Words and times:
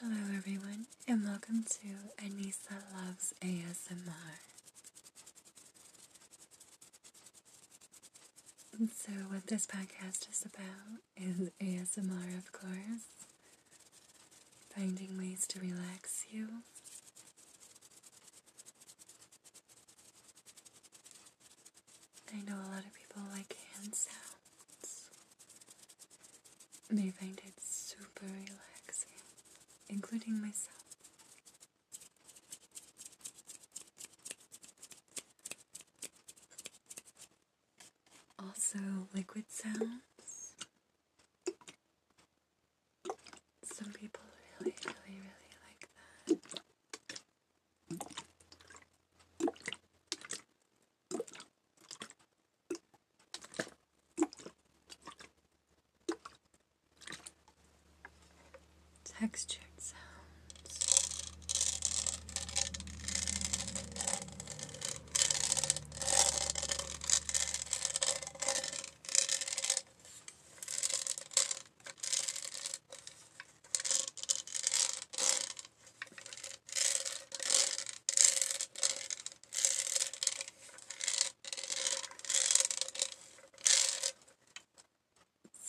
Hello, 0.00 0.16
everyone, 0.34 0.86
and 1.06 1.24
welcome 1.24 1.62
to 1.62 2.24
Anissa 2.24 2.80
Loves 2.96 3.34
ASMR. 3.42 4.38
So, 8.96 9.12
what 9.28 9.46
this 9.46 9.66
podcast 9.66 10.30
is 10.30 10.42
about 10.46 11.00
is 11.16 11.50
ASMR, 11.60 12.38
of 12.38 12.50
course, 12.52 13.04
finding 14.74 15.18
ways 15.18 15.46
to 15.48 15.60
relax 15.60 16.24
you. 16.30 16.48
I 22.32 22.36
know 22.48 22.54
a 22.56 22.70
lot 22.72 22.84
of 22.86 22.94
people 22.94 23.22
like 23.32 23.56
hand 23.74 23.94
sounds. 23.94 25.10
They 26.88 27.10
find 27.10 27.40
it 27.46 27.54
super 27.60 28.26
relaxing, 28.26 28.79
including 29.90 30.40
myself. 30.40 30.68
Also, 38.38 38.78
liquid 39.14 39.44
sounds. 39.50 40.54
Some 43.62 43.92
people 43.92 44.20
really, 44.60 44.74
really, 44.84 45.20
really 45.20 45.50
like 45.66 45.88
that. 46.26 46.38
Textured 59.04 59.60
sounds. 59.78 59.96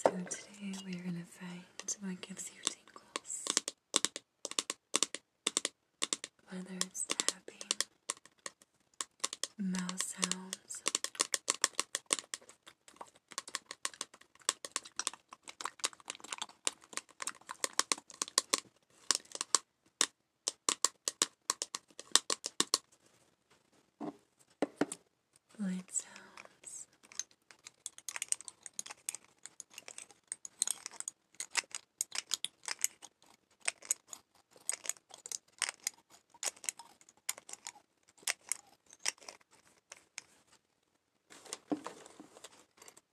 So 0.03 0.09
today 0.29 0.73
we're 0.85 1.03
gonna 1.03 1.25
find 1.29 1.63
Whether 6.49 6.73
it's 6.81 7.05
tapping, 7.07 7.69
mouse 9.57 10.15
sounds, 10.15 10.81
lid 25.59 25.83
sounds. 25.91 26.87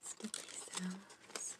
Sticky 0.01 0.49
sounds. 0.73 1.55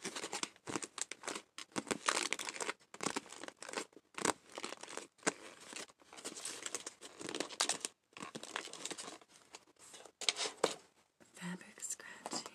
Fabric 11.36 11.80
scratching. 11.80 12.46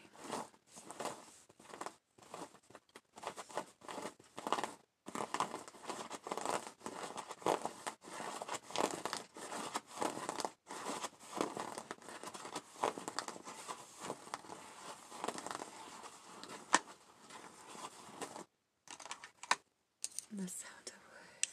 The 20.32 20.48
sound 20.50 20.88
of 20.88 21.02
wood. 21.14 21.48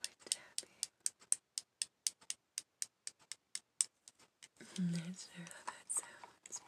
Wood 0.00 0.16
tapping. 0.30 0.68
That 4.82 4.96
sounds, 5.88 6.60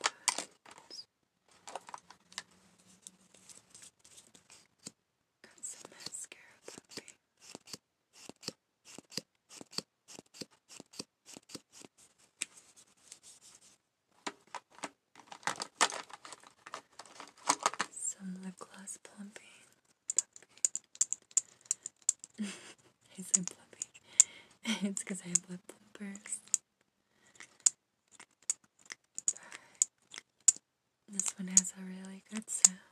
got 5.40 5.62
some 5.62 5.90
mascara. 5.90 6.42
Some 17.90 18.36
lip 18.44 18.54
gloss 18.58 18.98
plumping. 19.02 19.42
it's 24.82 25.00
because 25.02 25.20
I 25.24 25.28
have 25.28 25.42
lip 25.50 25.60
plumpers. 25.68 26.38
This 31.08 31.31
one 31.42 31.48
has 31.58 31.72
a 31.76 31.82
really 31.82 32.22
good 32.32 32.48
sound. 32.48 32.91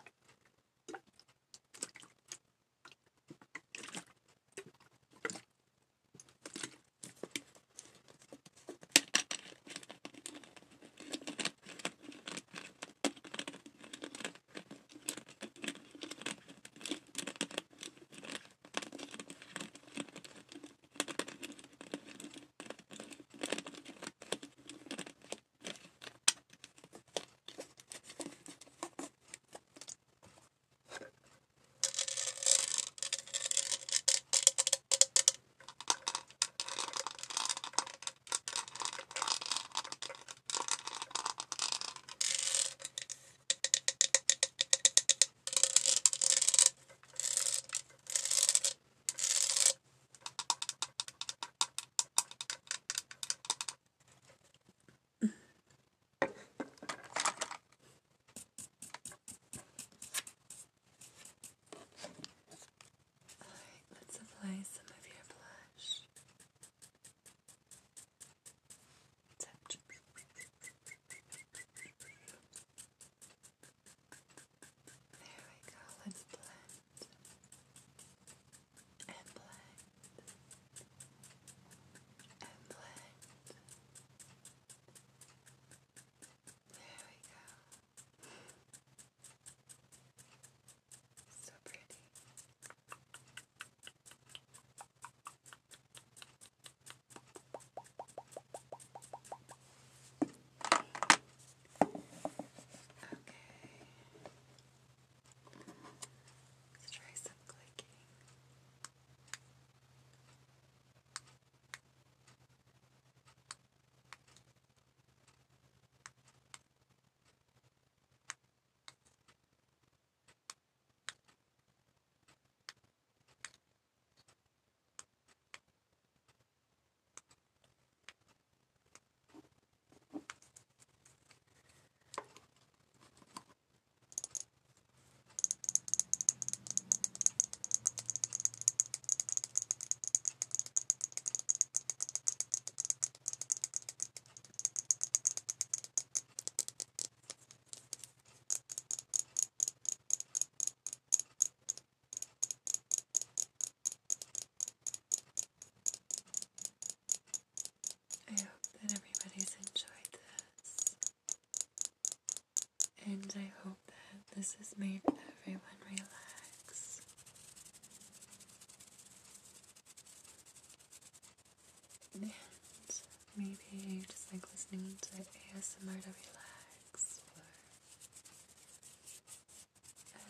ASMR 175.61 176.01
to 176.01 176.09
relax 176.09 177.21
or 177.37 177.43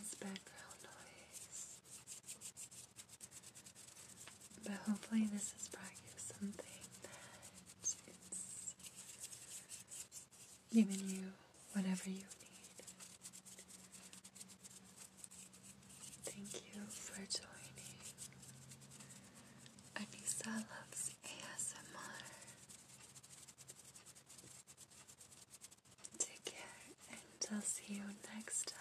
as 0.01 0.09
background 0.15 0.79
noise. 0.83 1.79
But 4.65 4.75
hopefully 4.89 5.29
this 5.31 5.53
has 5.53 5.69
brought 5.69 5.95
you 6.03 6.11
something 6.17 6.83
that 7.03 7.47
is 7.81 7.95
giving 10.73 11.07
you 11.07 11.31
whatever 11.71 12.09
you 12.09 12.27
need. 12.43 12.83
Thank 16.25 16.53
you 16.75 16.81
for 16.89 17.15
joining. 17.15 18.03
Anissa 19.95 20.53
loves 20.55 21.11
ASMR. 21.23 22.19
Take 26.19 26.45
care, 26.45 26.83
and 27.09 27.49
I'll 27.61 27.67
see 27.67 27.93
you 27.93 28.01
next 28.35 28.73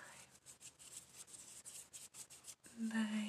time. 2.79 2.89
Bye. 2.89 3.20